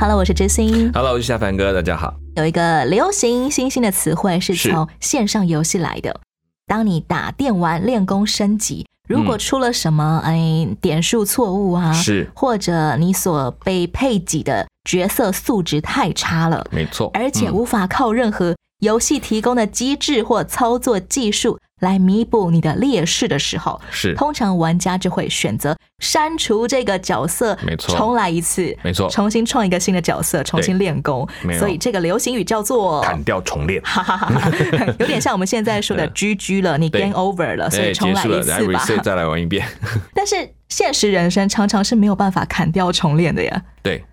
[0.00, 0.92] Hello，我是知心。
[0.94, 2.14] Hello，我是夏凡哥，大家好。
[2.36, 6.20] 有一个流行新兴的词汇是是从线上游戏来的。
[6.68, 27.96] 当你打电玩练功升级，如果出了什么哎点数错误啊，是或者你所被配给的角色素质太差了，没错，而且嗯无法靠任何游戏提供的机制或操作技术来弥补你的劣势的时候，是通常玩家就会选择删除这个角色，没错。
[27.96, 29.08] 重来一次，没错。
[29.10, 31.28] 重新创一个新的角色，重新练功。
[31.58, 33.00] 所以这个流行语叫做。
[33.02, 34.50] 砍掉重练，哈哈哈哈，
[35.00, 38.84] 有点像我们现在说的 GG 了，你 game over 了，所以哎，重来一次吧。
[39.02, 39.66] 再来玩一遍。
[40.14, 40.36] 但是
[40.68, 44.04] 现实人生常常是没有办法砍掉重练的呀，对，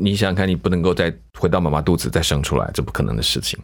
[0.00, 3.58] 你想想看，你不能够再回到妈妈肚子再生出来，这不可能的事情。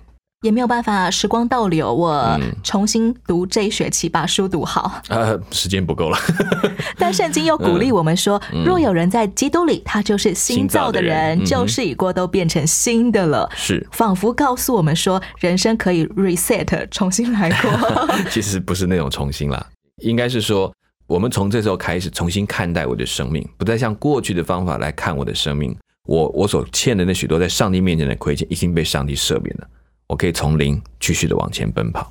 [0.44, 5.00] 也没有办法时光倒流，我嗯重新读这一学期把书读好。
[5.08, 6.18] 呃，时间不够了。
[6.98, 13.48] 但圣经又鼓励我们说，嗯若有人在基督里，他就是新造的人，旧事已过，都变成新的了。
[13.56, 18.08] 是，仿佛告诉我们说，人生可以 reset，重新来过。
[18.28, 19.66] 其实不是那种重新啦，
[20.02, 20.70] 应该是说，
[21.06, 25.74] 我们从这时候开始重新看待我的生命，不再像过去的方法来看我的生命。
[26.06, 29.66] 我我所欠的那许多在上帝面前的亏欠，已经被上帝赦免了。
[30.06, 32.10] 我可以从零继续的往前奔跑。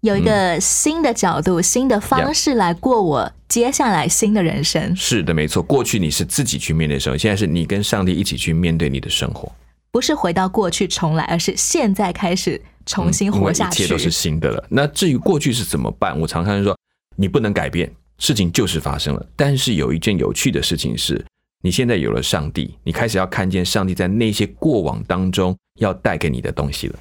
[0.00, 5.60] 有一个新的角度、新的方式来过我接下来新的人生，是的，没错。
[5.60, 9.50] 过去你是自己去面对生活，现在是你跟上帝一起去面对你的生活，
[9.90, 13.82] 不是回到过去重来，而是现在开始重新活下去。
[13.82, 14.64] 一切都是新的了。
[14.68, 16.78] 那至于过去是怎么办，我常常说，
[17.16, 19.26] 你不能改变，事情就是发生了。
[19.34, 21.26] 但是有一件有趣的事情是，
[21.60, 26.98] 你现在有了上帝，你开始要看见上帝在那些过往当中要带给你的东西了。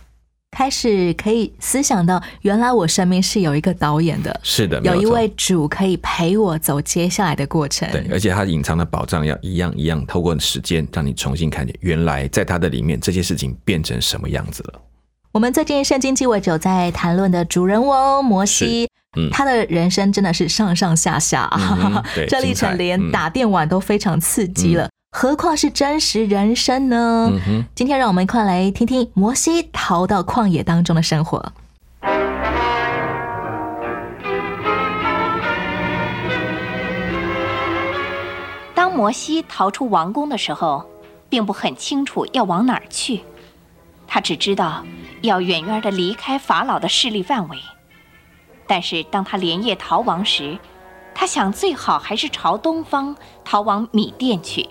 [0.52, 7.88] 开始可以思想到，原来我生命是有一个导演的，是的，有一位主可以陪我走接下来的过程。
[7.92, 14.82] 对，而且他隐藏的宝藏要一样一样，透过时间让你重新看见，原来在他的里面这些事情变成什么样子了。
[15.32, 19.30] 我们最近圣经鸡尾酒在谈论的主人翁摩西，嗯。
[19.32, 23.12] 他的人生真的是上上下下，嗯哼对 这历程连嗯。
[23.12, 27.32] 打电玩都非常刺激了，何况是真实人生呢？
[27.74, 31.54] 今天让我们一块来听听摩西逃到旷野当中的生活。
[38.76, 40.86] 当摩西逃出王宫的时候，
[41.30, 43.22] 并不很清楚要往哪儿去，
[44.08, 44.86] 他只知道
[45.22, 47.58] 要远远的离开法老的势力范围。
[48.68, 50.60] 但是当他连夜逃亡时，
[51.16, 54.70] 他想最好还是朝东方逃往米甸去。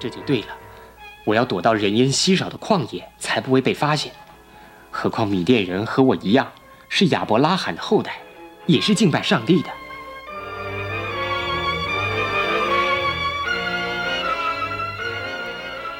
[0.00, 0.48] 这就对了，
[1.24, 4.10] 我要躲到人烟稀少的旷野，才不会被发现。
[4.90, 6.50] 何况米甸人和我一样，
[6.88, 8.16] 是亚伯拉罕的后代，
[8.64, 9.68] 也是敬拜上帝的。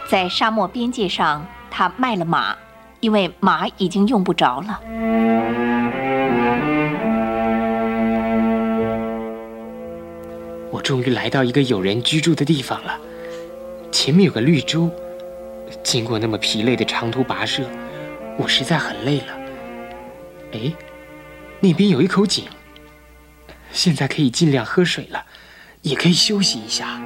[0.08, 2.56] 在沙漠边界上，他卖了马，
[2.98, 4.80] 因为马已经用不着了。
[10.72, 12.98] 我终于来到一个有人居住的地方了，
[13.92, 14.90] 前面有个绿洲。
[15.84, 17.62] 经过那么疲累的长途跋涉，
[18.36, 19.38] 我实在很累了。
[20.52, 20.72] 哎，
[21.60, 22.44] 那边有一口井，
[23.72, 25.24] 现在可以尽量喝水了，
[25.82, 27.00] 也可以休息一下。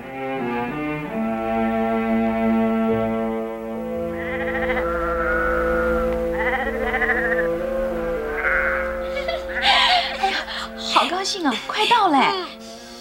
[10.21, 10.37] 哎呀
[10.79, 11.55] 好高兴啊！
[11.67, 12.19] 快到嘞！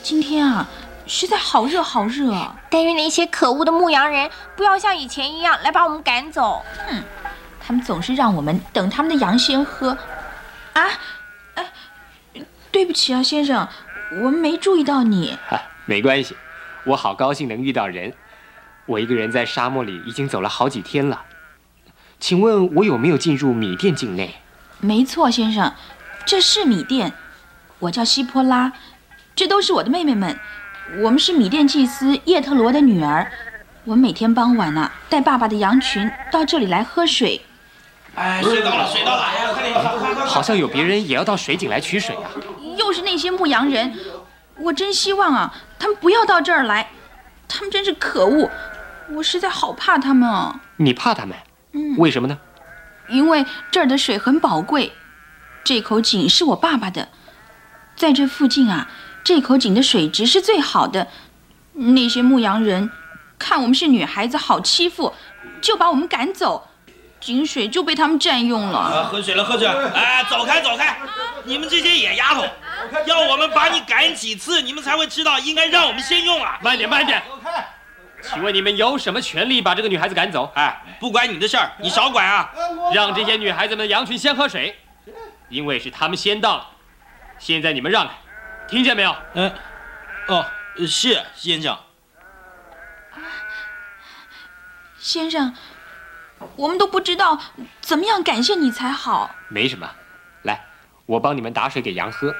[0.04, 0.70] 今天啊，
[1.06, 2.34] 实在好热好热。
[2.69, 6.63] 但愿那些可恶的牧羊人不要像以前一样来把我们赶走。
[7.66, 9.98] 他们总是让我们等他们的羊先喝。
[10.74, 10.88] 啊，
[11.56, 11.66] 哎，
[12.72, 13.68] 对不起啊，先生，
[14.22, 15.38] 我们没注意到你。
[15.48, 16.36] 哈，没关系，
[16.86, 18.13] 我好高兴能遇到人。
[18.86, 21.24] 我一个人在沙漠里已经走了好几天了。
[22.19, 24.36] 请问我有没有进入米店境内？
[24.80, 25.74] 没错，先生，
[26.25, 27.13] 这是米店。
[27.80, 28.74] 我叫希波拉，
[29.36, 30.38] 这都是我的妹妹们。
[31.01, 33.31] 我们是米店祭司叶特罗的女儿。
[33.85, 37.41] 我们每天傍晚呢、带爸爸的羊群到这里来喝水。
[38.15, 39.24] 哎，水到了，水到了！
[39.24, 40.25] 哎呀，快点，快快快！
[40.25, 42.30] 好像有别人也要到水井来取水啊！
[42.77, 43.91] 又是那些牧羊人，
[44.57, 46.89] 我真希望啊，他们不要到这儿来，
[47.47, 48.51] 他们真是可恶。
[49.09, 50.59] 我实在好怕他们哦。
[50.77, 51.35] 你怕他们？
[51.71, 52.38] 嗯，为什么呢？
[53.09, 54.94] 因为这儿的水很宝贵，
[55.63, 57.09] 这口井是我爸爸的，
[57.95, 58.88] 在这附近啊，
[59.24, 61.08] 这口井的水质是最好的。
[61.74, 62.92] 那些牧羊人
[63.40, 65.14] 看我们是女孩子好欺负，
[65.62, 66.68] 就把我们赶走，
[67.20, 68.78] 井水就被他们占用了。
[68.78, 69.68] 啊，喝水了，喝水！
[69.68, 70.98] 哎，走开，走开！
[71.46, 72.46] 你们这些野丫头，
[73.06, 76.60] 要我们把你赶几次，你们才会知道应该让我们先用啊！
[76.62, 77.22] 慢点，慢点！
[78.22, 80.50] 请问你们有什么权利把这个女孩子赶走？
[80.56, 82.50] 哎，不关你的事儿，你少管啊！
[82.94, 84.76] 让这些女孩子们羊群先喝水，
[85.50, 86.66] 因为是他们先到的。
[87.40, 88.14] 现在你们让开，
[88.68, 89.15] 听见没有？
[89.36, 89.54] 嗯，
[90.27, 90.45] 哦，
[90.88, 91.77] 是先生。
[94.98, 95.54] 先生，
[96.56, 97.39] 我们都不知道
[97.81, 99.36] 怎么样感谢你才好。
[99.50, 99.89] 没什么，
[100.44, 100.65] 来，
[101.06, 102.33] 我帮你们打水给羊喝。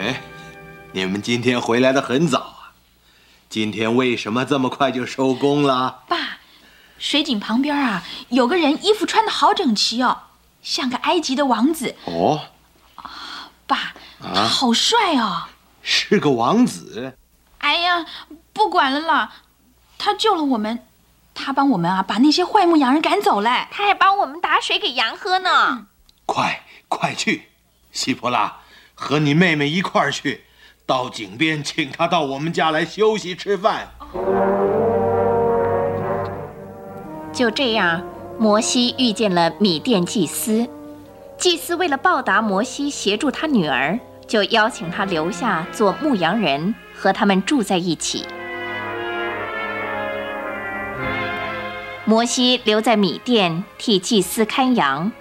[0.00, 0.22] 哎，
[0.92, 2.72] 你们今天回来的很早啊，
[3.48, 6.04] 今天为什么这么快就收工了？
[6.08, 6.38] 爸，
[6.98, 10.22] 水井旁边啊，有个人衣服穿的好整齐哦，
[10.62, 11.94] 像个埃及的王子。
[12.04, 12.40] 哦，
[13.66, 15.44] 爸，他好帅哦。
[15.82, 17.16] 是个王子。
[17.58, 18.04] 哎呀，
[18.52, 19.32] 不管了啦，
[19.98, 20.86] 他救了我们，
[21.34, 25.86] 他帮我们啊把那些坏牧羊人赶走了，他还帮我们打水给羊喝呢。
[26.26, 27.48] 快快去，
[27.92, 28.58] 希波拉，
[28.94, 30.44] 和你妹妹一块儿去，
[30.86, 33.90] 到井边请她到我们家来休息吃饭。
[37.32, 38.02] 就这样，
[38.40, 40.66] 摩西遇见了米甸祭司。
[41.36, 48.24] 祭司为了报答摩西协助他女儿，就邀请他留下做牧羊人，和他们住在一起。
[52.06, 55.12] 摩西留在米甸替祭司看羊，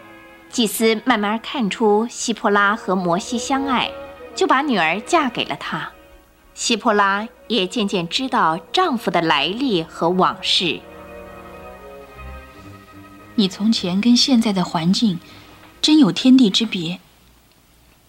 [0.50, 3.92] 祭司慢慢看出希波拉和摩西相爱，
[4.34, 5.92] 就把女儿嫁给了他。
[6.54, 10.80] 希波拉也渐渐知道丈夫的来历和往事。
[13.40, 15.18] 你从前跟现在的环境，
[15.82, 17.00] 真有天地之别。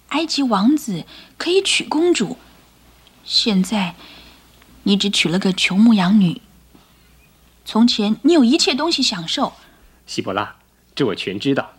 [0.09, 1.05] 埃及王子
[1.39, 2.37] 可以娶公主，
[3.23, 3.95] 现在
[4.83, 6.43] 你只娶了个穷牧羊女。
[7.65, 9.53] 从前你有一切东西享受，
[10.05, 10.57] 希伯拉，
[10.97, 11.75] 这我全知道，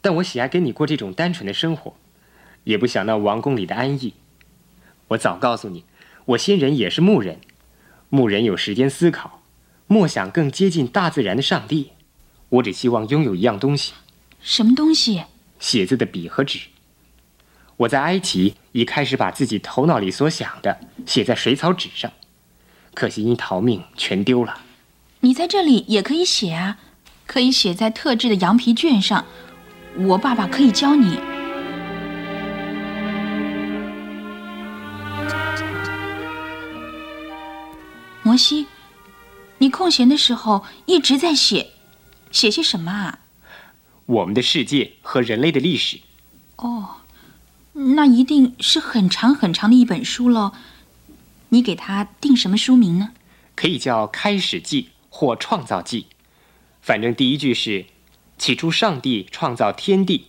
[0.00, 1.94] 但我喜爱跟你过这种单纯的生活，
[2.64, 4.14] 也不想那王宫里的安逸。
[5.06, 5.84] 我早告诉你，
[6.24, 7.40] 我先人也是牧人，
[8.08, 9.42] 牧人有时间思考，
[9.86, 11.92] 莫想更接近大自然的上帝。
[12.50, 13.92] 我只希望拥有一样东西，
[14.42, 15.22] 什么东西？
[15.60, 16.58] 写字的笔和纸。
[17.76, 22.10] 我在埃及已开始把自己头脑里所想的写在水草纸上，
[22.92, 24.62] 可惜因逃命全丢了。
[25.20, 26.78] 你在这里也可以写啊，
[27.26, 29.24] 可以写在特制的羊皮卷上。
[29.96, 31.18] 我爸爸可以教你。
[38.22, 38.66] 摩西，
[39.58, 41.70] 你空闲的时候一直在写，
[42.30, 43.20] 写些什么啊？
[44.06, 46.00] 我们的世界和人类的历史。
[46.56, 46.96] 哦，
[47.72, 50.52] 那一定是很长很长的一本书喽。
[51.50, 53.10] 你给它定什么书名呢？
[53.56, 56.02] 可以叫《开始记》或《创造记》，
[56.80, 57.86] 反正第一句是
[58.38, 60.28] “起初上帝创造天地”，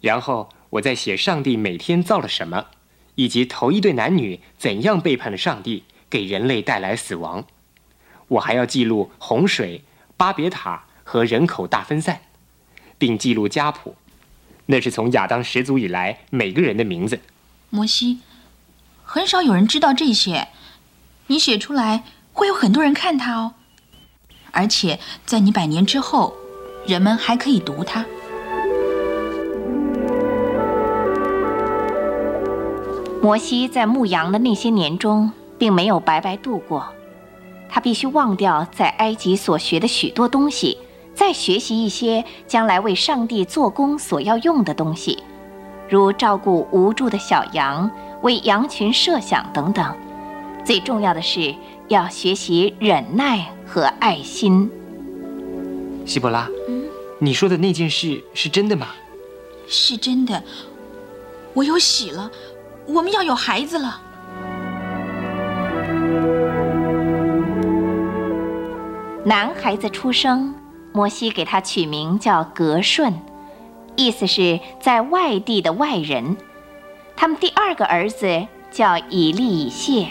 [0.00, 2.66] 然后我再写上帝每天造了什么，
[3.14, 7.44] 以及头一对男女怎样背叛了上帝，给人类带来死亡。
[8.28, 9.84] 我还要记录洪水、
[10.16, 12.20] 巴别塔和人口大分散，
[12.98, 13.94] 并记录家谱，
[14.66, 17.18] 那是从亚当始祖以来每个人的名字。
[17.70, 18.18] 摩西，
[19.04, 20.48] 很少有人知道这些，
[21.28, 23.54] 你写出来会有很多人看它哦，
[24.50, 26.36] 而且在你百年之后，
[26.86, 28.04] 人们还可以读它。
[33.22, 36.86] 摩西在牧羊的那些年中，并没有白白度过，
[37.70, 40.76] 他必须忘掉在埃及所学的许多东西，
[41.18, 45.18] 再学习一些将来为上帝做工所要用的东西，
[45.88, 47.90] 如照顾无助的小羊、
[48.22, 49.96] 为羊群设想等等。
[50.64, 51.52] 最重要的是
[51.88, 54.70] 要学习忍耐和爱心。
[56.06, 56.84] 希伯拉，嗯
[57.18, 58.86] 你说的那件事是真的吗？
[59.66, 60.40] 是真的，
[61.52, 62.30] 我有喜了，
[62.86, 64.02] 我们要有孩子了。
[69.24, 70.54] 男孩子出生，
[70.98, 73.14] 摩西给他取名叫格顺，
[73.94, 76.36] 意思是在外地的外人。
[77.14, 80.08] 他们第二个儿子叫以利以谢，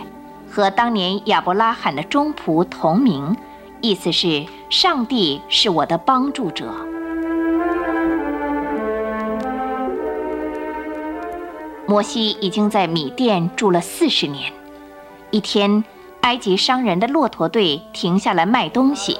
[0.49, 3.35] 和当年亚伯拉罕的中仆同名，
[3.81, 6.73] 意思是上帝是我的帮助者。
[11.85, 14.53] 摩西已经在米甸住了四十年。
[15.31, 15.83] 一天，
[16.21, 19.17] 埃及商人的骆驼队停下来卖东西。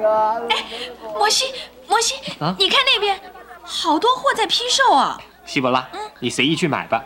[0.00, 1.46] 摩西，
[1.88, 3.20] 摩西，啊你看那边，
[3.62, 5.20] 好多货在批售啊！
[5.44, 5.86] 希伯拉，
[6.20, 7.04] 你随意去买吧。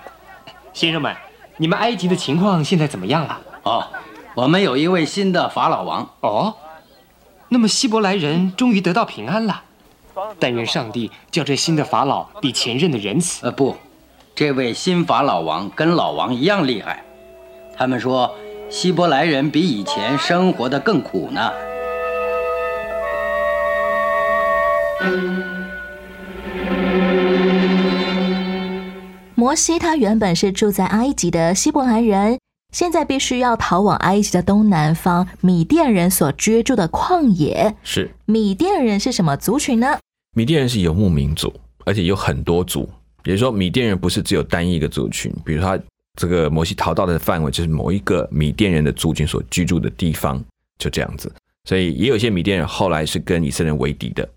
[0.72, 1.14] 先生们，
[1.56, 3.40] 你们埃及的情况现在怎么样了？
[3.62, 3.86] 哦，
[4.34, 6.08] 我们有一位新的法老王。
[6.20, 6.54] 哦，
[7.48, 9.62] 那么希伯来人终于得到平安了。
[10.38, 13.46] 但愿上帝叫这新的法老比前任的仁慈。
[13.46, 13.76] 呃，不，
[14.34, 17.02] 这位新法老王跟老王一样厉害。
[17.76, 18.32] 他们说，
[18.70, 21.52] 希伯来人比以前生活的更苦呢。
[29.34, 32.38] 摩西他原本是住在埃及的希伯来人，
[32.72, 37.74] 现在必须要逃往埃及的东南方米甸人所居住的旷野。
[37.82, 39.98] 是米甸人是什么族群呢？
[40.34, 41.52] 米甸人是游牧民族，
[41.84, 42.88] 而且有很多族，
[43.24, 45.30] 也就是说，米甸人不是只有单一一个族群。
[45.44, 45.84] 比如说，他
[46.18, 50.42] 这个摩西逃到的范围就是某一个米甸人的族群所居住的地方，
[50.78, 51.30] 就这样子。
[51.68, 54.28] 所以，也有些米甸人后来是跟以色列人为敌的，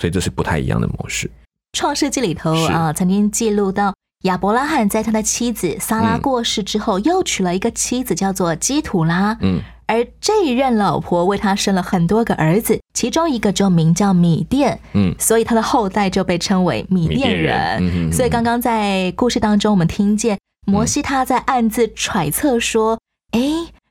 [0.00, 1.30] 所以这是不太一样的模式。
[1.72, 9.36] 创世纪里头啊，曾经记录到亚伯拉罕在他的妻子撒拉嗯过世之后，又娶了一个妻子，叫做基土拉。
[9.40, 17.78] 嗯，而这一任老婆为他生了很多个儿子，其中一个就名叫米甸，嗯所以他的后代就被称为米甸人人。
[17.80, 22.98] 嗯哼所以刚刚在故事当中，我们听见摩西他在暗自揣测说
[23.32, 23.40] ：“哎、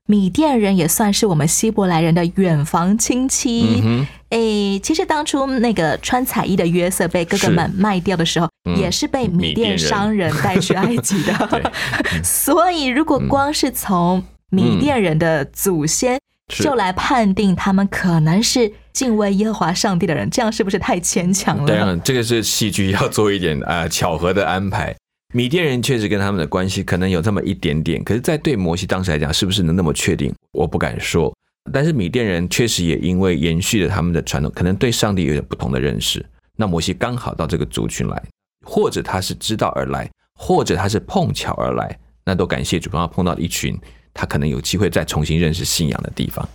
[0.08, 3.82] 米甸人也算是我们希伯来人的远房亲戚。
[3.82, 11.72] 嗯哼，诶，其实当初那个穿彩衣的约瑟被哥哥们卖掉的时候，嗯也是被米米甸商人带去埃及 对的。
[12.24, 16.20] 所以，如果光是从米甸人的祖先
[16.52, 21.68] 是就来判定他们可能是敬畏耶和华上帝的人，这样是不是太牵强了？
[21.68, 24.94] 当然，这个是戏剧要做一点呃巧合的安排。
[25.36, 31.36] 米甸人确实跟他们的关系可能有这么一点点，可是，在对摩西当时来讲，是不是能那么确定，我不敢说。
[31.72, 36.24] 但是米甸人确实也因为延续了他们的传统，可能对上帝有点不同的认识。
[36.56, 38.24] 那摩西刚好到这个族群来，
[38.64, 43.76] 或者他是知道而来，或者他是碰巧而来，那都感谢主，让他碰到一群
[44.14, 46.48] 他可能有机会再重新认识信仰的地方。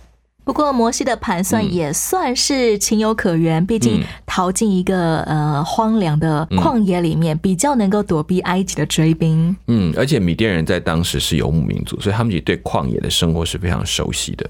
[0.49, 9.55] 不过摩西的盘算嗯也算是情有可原，毕竟嗯逃进一个呃荒凉的旷野里面，比较能够躲避埃及的追兵。
[9.67, 14.49] 嗯，而且米甸人在当时是游牧民族，所以他们也对旷野的生活是非常熟悉的。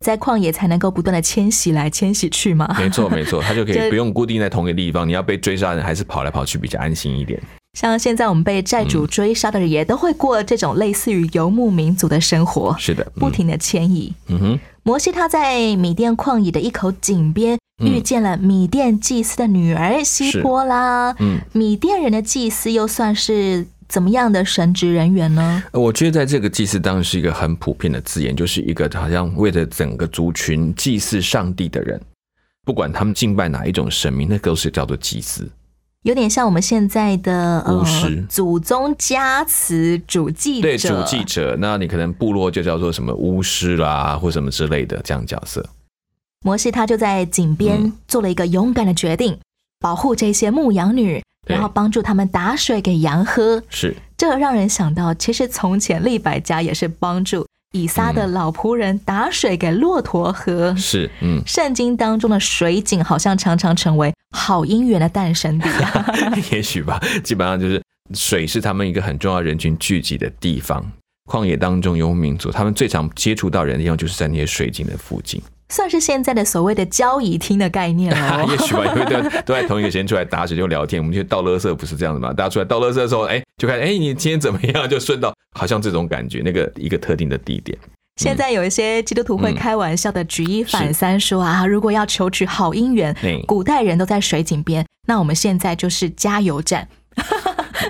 [0.00, 2.74] 在旷野才能够不断的迁徙来迁徙去嘛。
[2.78, 5.06] 没错，没错，他就可以 不用固定在同一个地方。
[5.06, 7.38] 你要被追杀还是跑来跑去比较安心一点。
[7.74, 14.14] 像现在我们被债主追杀的人，也都会过这种类似于游牧民族的生活，是的，不停的迁移。
[14.28, 21.14] 嗯哼，摩西他在米甸旷野的一口井边嗯遇见了米甸祭司的女儿希波拉。
[21.18, 25.62] 嗯，米甸人的祭司又算是怎么样的神职人员呢？
[25.72, 32.00] 呃我觉得在这个祭祀当中是一个很普遍的字眼，就是一个好像为了整个族群祭祀上帝的人，
[32.64, 35.50] 不管他们敬拜哪一种神明，那都是叫做祭司。
[36.04, 38.22] 有点像我们现在的呃巫师。
[38.28, 45.64] 祖宗加持主祭者，对，主祭者，那你可能部落就叫做什么巫师啦，或什么之类的这样角色。
[46.44, 47.92] 摩西他就在井边嗯。
[48.06, 49.38] 做了一个勇敢的决定，
[49.80, 53.62] 保护这些牧羊女，然后帮助他们打水给羊喝。
[53.70, 60.74] 是，这让人想到，其实从前利百家也是帮助以撒的老仆人打水给骆驼喝。
[60.76, 66.14] 是，嗯，圣经当中的水井好像常常成为好姻缘的诞生地啊。
[66.52, 67.82] 也许吧，基本上就是
[68.14, 70.84] 水是他们一个很重要人群聚集的地方。
[71.28, 75.42] 旷野当中游牧民族，他们最常接触到人的地方就是在那些水井的附近。
[75.74, 78.46] 算是现在的所谓的交易厅的概念哦。
[78.48, 81.02] 也许吧，因为都都在同一个时间出来打水就聊天。
[81.02, 82.32] 我们去倒垃圾不是这样子吗？
[82.32, 84.88] 大家出来倒垃圾的时候，哎，就看，哎，你今天怎么样？
[84.88, 87.76] 就顺道，好像这种感觉，那个一个特定的地点。
[88.20, 96.88] 现在有一些基督徒会开玩笑的举一反三，说啊，如果要求取好姻缘嗯，古代人都在水井边，那我们现在就是加油站。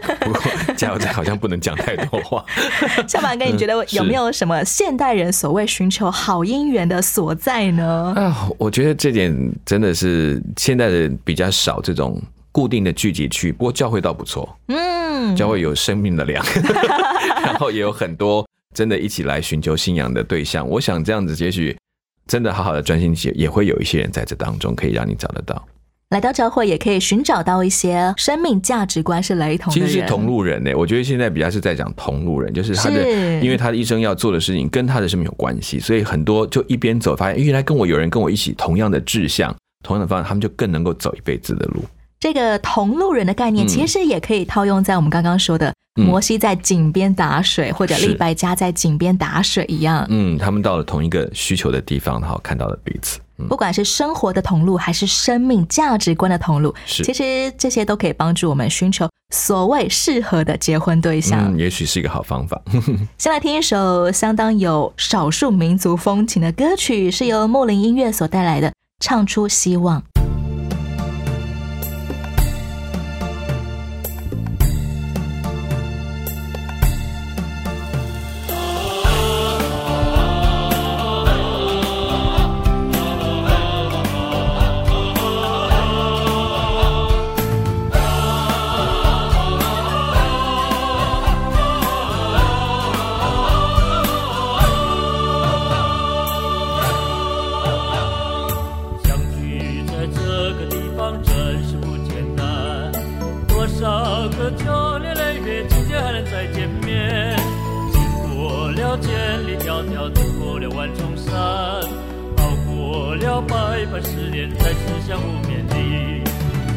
[0.21, 0.43] 不过
[0.77, 2.45] 加油站好像不能讲太多话。
[3.07, 8.13] 小马哥，你觉得有没有什么现代人所谓寻求好姻缘的所在呢？
[8.17, 9.35] 啊，我觉得这点
[9.65, 12.21] 真的是现代的比较少这种
[12.53, 16.45] 固定的聚集区，不过教会倒不错，嗯，教会有生命的粮，
[17.45, 20.69] 然后也有很多真的一起来寻求信仰的对象。
[20.69, 21.77] 我想这样子，也许
[22.27, 25.65] 真的好好的专心写，也会有一些人在这当中可以让你找得到。
[26.11, 41.83] 来到教会也可以寻找到一些生命价值观是雷同的人，其实是同路人呢、我觉得现在比较是在讲同路人，就是他的，因为他的一生要做的事情跟他的生命有关系，所以很多就一边走，发现诶原来跟我有人跟我一起同样的志向、同样的方向，他们就更能够走一辈子的路。
[42.21, 50.07] 这个同路人的概念，嗯其实也可以套用在我们刚刚说的嗯摩西在井边打水，或者是利百加在井边打水一样。
[50.09, 53.19] 嗯，他们到了同一个需求的地方，然后看到了彼此。
[53.39, 61.53] 嗯不管是生活的同路，还是生命价值观的同路，其实这些都可以帮助我们寻求所谓适合的结婚对象。
[61.53, 62.61] 嗯，也许是一个好方法。
[63.19, 68.69] 先来听一首相当有少数民族风情的歌曲，是由木林音乐所带来的
[69.01, 70.01] 《唱出希望》。
[103.81, 107.37] 少个秋年累月，今天还能再见面。
[107.93, 114.79] 经过了千里迢迢，渡过了万重山，熬过了百般思念，再次
[115.09, 116.23] 相互勉励。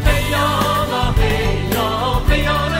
[0.04, 0.38] 嘿呀
[0.92, 1.22] 啦嘿
[1.76, 1.80] 呀，
[2.28, 2.77] 嘿呀啦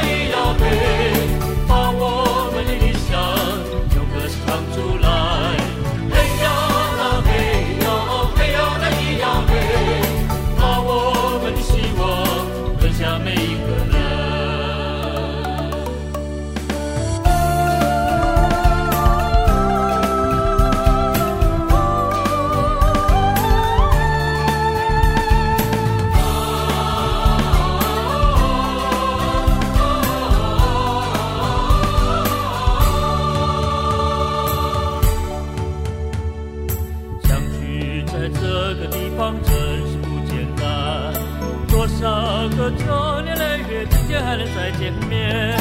[38.98, 39.54] 地方真
[39.90, 41.14] 是不简单，
[41.68, 45.56] 多少个秋年累月，今天还能再见面。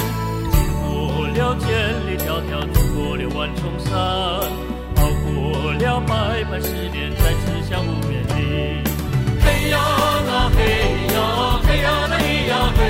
[0.50, 1.68] 经过了千
[2.06, 3.92] 里迢迢，走过了万重山，
[4.96, 8.82] 熬过了百般试炼，再次相互勉励。
[9.44, 10.58] 嘿呀啦嘿
[11.14, 12.80] 呀，嘿呀啦咿呀嘿，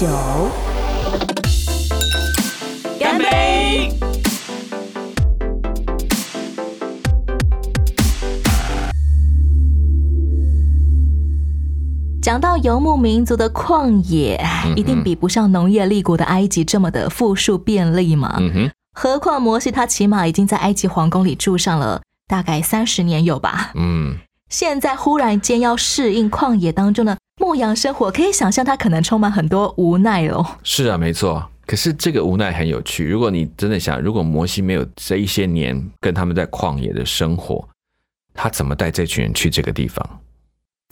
[0.00, 0.06] 酒。
[2.98, 3.92] 干杯！
[12.22, 18.36] 讲到游牧民族的旷野，嗯一定比不上农业立国的埃及这么的富庶便利嘛。
[18.38, 23.72] 嗯哼，何况摩西他起码已经在埃及皇宫里住上了大概三十年有吧。
[23.74, 24.16] 嗯，
[24.48, 30.46] 现在忽然间要适应旷野当中的牧羊生活，可以想象他可能充满很多无奈哦。
[30.62, 31.42] 是啊，没错。
[31.66, 33.08] 可是这个无奈很有趣。
[33.08, 37.66] 如果你真的想，如果摩西没有这一些年跟他们在旷野的生活，
[38.34, 40.06] 他怎么带这群人去这个地方？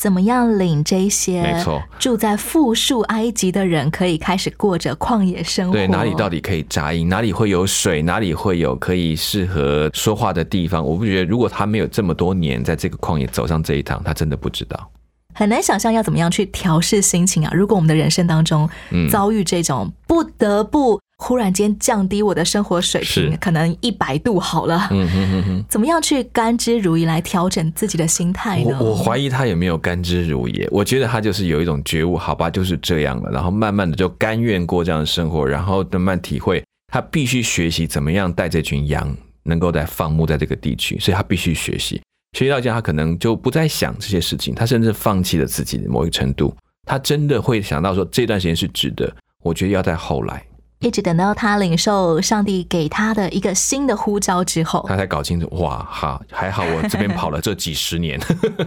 [0.01, 5.73] 怎么样领这些没错住在富庶埃及的人，可以开始过着旷野生活？
[5.73, 7.09] 对，哪里到底可以扎营？
[7.09, 8.01] 哪里会有水？
[8.01, 10.83] 哪里会有可以适合说话的地方？
[10.83, 14.89] 我不觉得，如果他没有这么多年在这个旷野走上这一趟，他真的不知道。
[15.38, 17.53] 很难想象要怎么样去调试心情啊。
[17.55, 25.64] 如果我们的人生当中嗯遭遇这种不得不忽然间降低我的生活水平，可能一百度好了，嗯哼哼哼。
[25.68, 28.77] 怎么样去甘之如饴来调整自己的心态呢？
[28.81, 42.01] 我我怀疑他有没有甘之如饴，我觉得他就是有一种觉悟，好吧，就是这样了，然后慢慢的就甘愿过这样的生活，然后慢慢体会他必须学习怎么样带这群羊能够在放牧在这个地区，所以他必须学习，
[42.33, 46.55] 学习到家，他可能就不再想这些事情，他甚至放弃了自己的某一个程度，
[46.87, 49.11] 他真的会想到说这段时间是值得，
[49.43, 50.45] 我觉得要在后来，
[50.81, 58.21] 一直等到他领受上帝给他的一个新的呼召之后，他才搞清楚，哇哈，还好我这边跑了这几十年，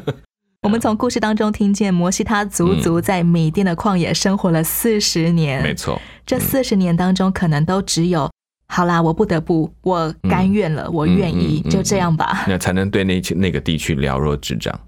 [0.64, 8.30] 我们从故事当中听见摩西他足足在米甸的旷野生活了四十年，没错，这四十年当中可能都只有。
[8.74, 12.46] 好啦，我不得不，我甘愿了，我愿意，就这样吧。
[12.48, 14.80] 那才能对那那个地区了若指掌。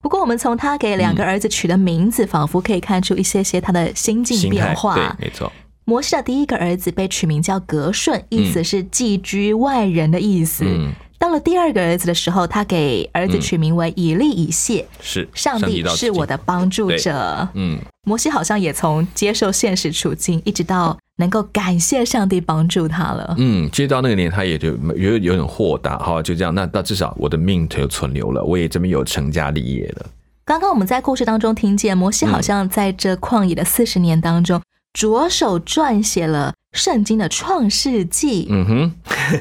[0.00, 4.94] 不过，我们从他给两个儿子取的名字，仿佛可以看出一些些他的心境变化。
[4.94, 5.52] 对，没错。
[5.84, 10.64] 摩西的第一个儿子被取名叫格顺，意思是寄居外人的意思。
[10.66, 17.48] 嗯，到了第二个儿子的时候，他给儿子取名为以利以谢，是上帝是我的帮助者。
[17.54, 23.34] 嗯，摩西好像也从接受现实处境，一直到能够感谢上帝帮助他了。
[23.38, 26.54] 嗯，其实到那个年，他也就有有点豁达，哈，就这样。
[26.54, 30.06] 那那至少我的命就存留了，我也这边有成家立业了。
[30.44, 38.46] 刚刚我们在故事当中听见，摩西好像在这旷野的四十年当中，着手撰写了圣经的创世纪。
[38.48, 38.92] 嗯哼，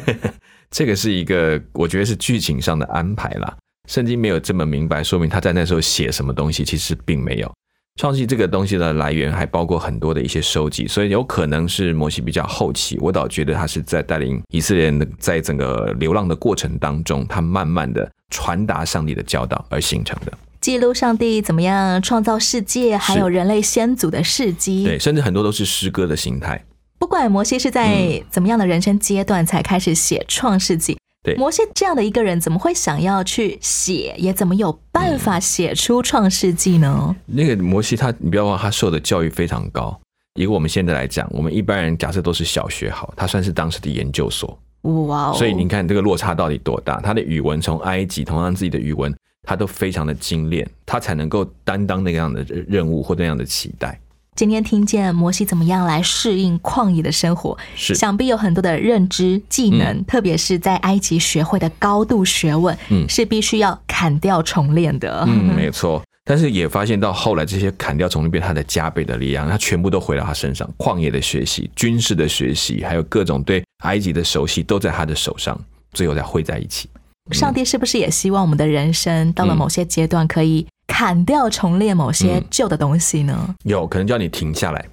[0.72, 3.56] 这个是一个我觉得是剧情上的安排啦。
[3.88, 7.54] 圣经没有这么明白，说明他在那时候写什么东西，其实并没有。
[7.98, 12.98] 创世纪这个东西的来源还包括很多的一些收集，所以有可能是摩西比较后期。
[13.00, 20.34] 我倒觉得他是在带领以色列人在整个流浪的过程当中，他慢慢的传达上帝的教导而形成的。
[20.60, 24.84] 记录上帝怎么样创造世界，还有人类先祖的事迹。
[24.84, 26.66] 对，甚至很多都是诗歌的形态。
[27.00, 37.16] 不管摩西是在怎么样的人生阶段才开始写创世纪，对摩西这样的一个人，怎么会想要去写，也怎么有办法写出创世纪呢？
[37.26, 40.00] 那个摩西他，你不要忘，他受的教育非常高。
[40.40, 44.58] 以我们现在来讲，我们一般人假设都是小学好，他算是当时的研究所。
[44.82, 45.34] 哇哦！
[45.36, 47.02] 所以你看这个落差到底多大？
[47.02, 49.12] 他的语文从埃及，同样自己的语文，
[49.42, 54.00] 他都非常的精炼，他才能够担当那样的任务或那样的期待。
[54.36, 65.24] 今天听见摩西怎么样来适应旷野的生活，是想必有很多的认知技能，特别是在埃及学会的高度学问，嗯是必须要砍掉重练的。
[65.26, 66.04] 嗯， 没错。
[66.26, 70.70] 但是也发现到后来，这些砍掉重练变他的加倍的力量，他全部都回到他身上。
[70.78, 75.58] 旷野的学习、军事的学习，还有各种对埃及的熟悉，都在他的手上，
[75.94, 76.90] 最后再汇在一起。
[77.32, 83.56] 上帝是不是也希望我们的人生到了某些阶段，可以砍掉重练某些旧的东西呢？
[83.64, 84.86] 有可能叫你停下来，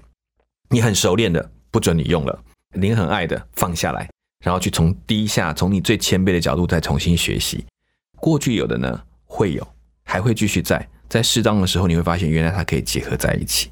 [0.71, 2.39] 你很熟练的不准你用了，
[2.75, 4.09] 你很爱的放下来，
[4.45, 7.65] 然后去从低下，从你最谦卑的角度再重新学习。
[8.17, 9.67] 过去有的呢，会有，
[10.05, 10.89] 还会继续在。
[11.09, 13.71] 在适当的时候，你会发现原来它可以结合在一起。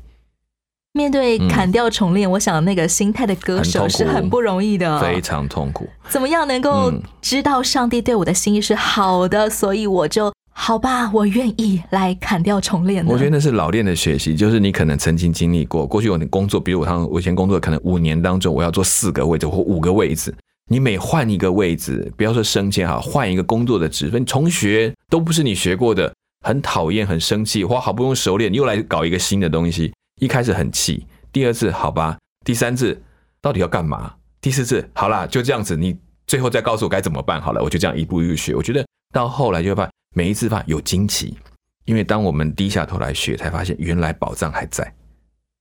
[0.92, 5.88] 面对砍掉重练，嗯、我想那个心态的歌手是很不容易的，非常痛苦。
[6.08, 10.30] 怎么样能够知道上帝对我的心意是好的，嗯、所以我就
[10.62, 13.02] 好吧，我愿意来砍掉重练？
[13.06, 20.32] 我觉得那是老练的学习，就是你可能曾经经历过，过去我工作，比如我他我以前工作可能五年当中，我要做四个位置或五个位置。
[20.68, 26.12] 你每换一个位置，不要说升迁哈，换一个工作的职分，重学都不是你学过的。
[26.46, 27.80] 很讨厌，很生气，哇！
[27.80, 29.90] 好不容易熟练，你又来搞一个新的东西。
[30.20, 33.00] 一开始很气，第二次好吧，第三次
[33.40, 34.12] 到底要干嘛？
[34.42, 35.74] 第四次好啦，就这样子。
[35.74, 35.96] 你
[36.26, 38.54] 最后再告诉我该怎么办好了，我就这样一步一步学。
[38.54, 41.36] 我觉得到后来就会发现，每一次发有惊奇，
[41.84, 44.92] 因为当我们低下头来学，才发现原来宝藏还在，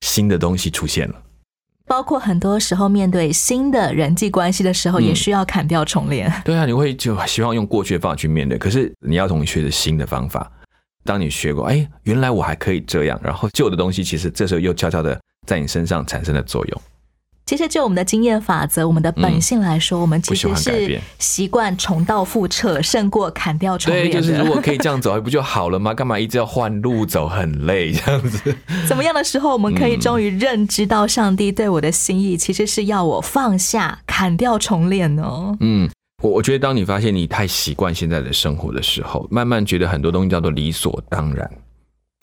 [0.01, 1.15] 新的东西出现了。
[1.85, 6.31] 包括很多时候面对新的人际关系的时候，也需要砍掉重练。
[6.45, 10.51] 对啊，你会就希望用过去的方法去面对，可是你要从学的新的方法。
[11.03, 16.81] 当你学过，哎，原来我还可以这样，然后旧的东西其实这时候又悄悄的在你身上产生了作用。
[17.49, 24.05] 其实就我们的经验法则，我们的本性来说，嗯、我们其实是习惯重蹈覆辙，胜过砍掉重练。
[24.05, 25.91] 对，就是如果可以 这样走，不就好了吗？
[25.91, 28.55] 干嘛一直要换路走，很累这样子。
[28.87, 35.57] 怎么样的时候，我们可以终于认知到上帝对我的心意，其实是要我放下、砍掉重练呢？
[35.59, 35.89] 嗯。
[36.21, 41.49] 我我觉得，当你发现你太习惯现在的生活的时候，慢慢觉得很多东西叫做理所当然。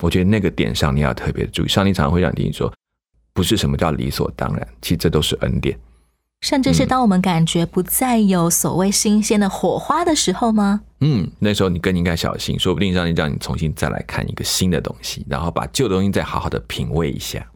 [0.05, 1.69] 我觉得那个点上你要特别注意。
[1.69, 2.73] 上帝常常会让你听说，
[3.37, 5.79] 不是什么叫理所当然，其实这都是恩典。
[6.41, 10.81] 甚至是当我们感觉不再有所谓新鲜的火花的时候吗？
[11.01, 17.47] 嗯，那时候你更应该小心，说不定让你让你重新再来看一个新的东西，然后把旧的东西再好好的品味一下。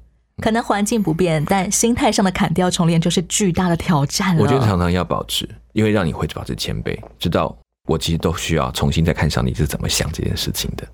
[0.42, 4.42] 可能环境不变，但心态上的砍掉重练就是巨大的挑战了。
[4.42, 7.56] 我觉得常常要保持，因为让你会保持谦卑，知道
[7.88, 10.86] 我其实都需要重新再看上你是怎么想这件事情的。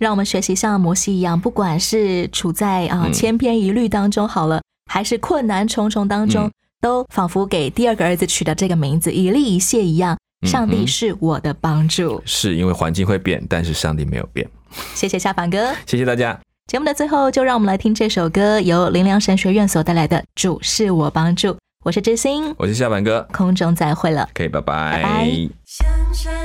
[0.00, 10.14] 让我们学习像摩西一样，不管是处在啊嗯千篇一律当中好了，还是困难重重当中，嗯都仿佛给第二个儿子取的这个名字以利以谢一样。
[10.14, 12.20] 嗯上帝是我的帮助。
[12.26, 14.46] 是因为环境会变，但是上帝没有变。
[14.94, 15.72] 谢谢夏凡哥。
[15.86, 16.38] 谢谢大家。
[16.66, 21.48] 节目的最后，就让我们来听这首歌，由林良神学院所带来的《主是我帮助》。
[21.82, 24.28] 我是知心，我是夏凡哥，空中再会了。
[24.34, 25.02] 可以，拜拜。
[25.02, 26.43] 拜拜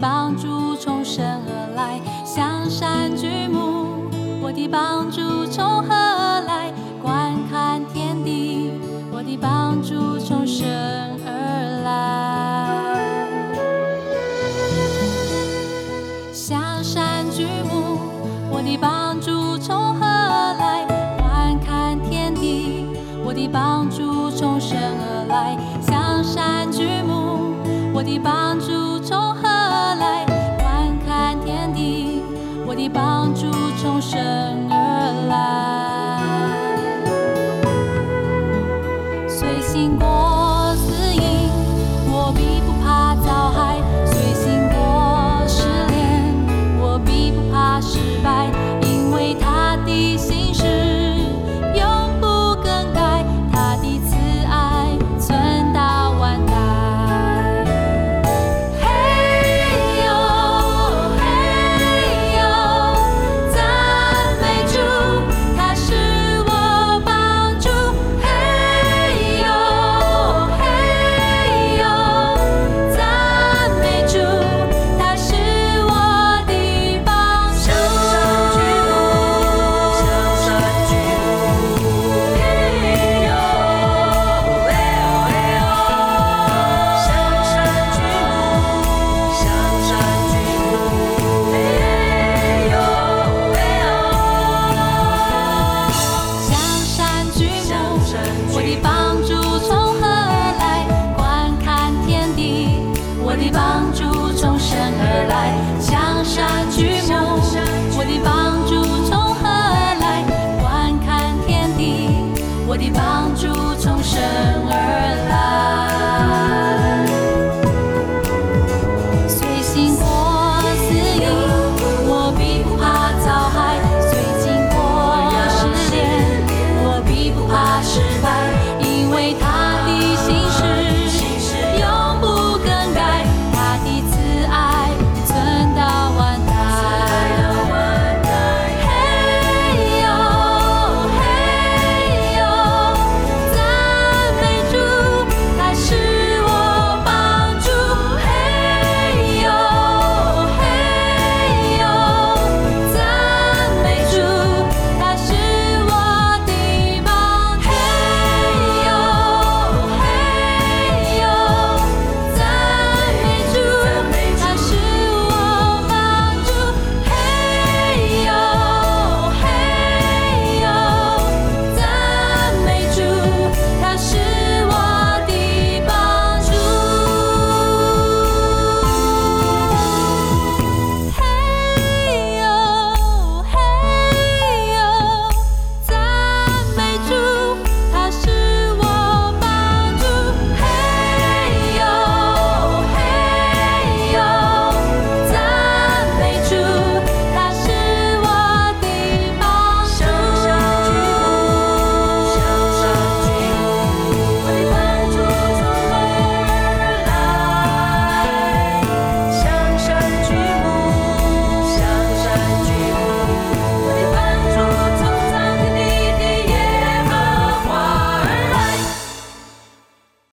[0.00, 2.00] 帮助从神而来。
[2.24, 4.08] 香山巨木，
[4.42, 5.95] 我的帮助从何